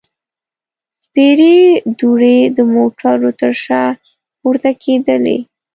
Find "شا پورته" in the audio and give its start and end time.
3.63-4.69